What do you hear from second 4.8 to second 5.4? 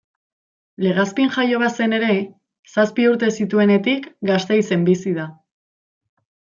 bizi da.